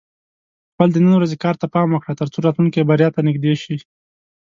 [0.71, 3.75] خپل د نن ورځې کار ته پام وکړه، ترڅو راتلونکې بریا ته نږدې شې.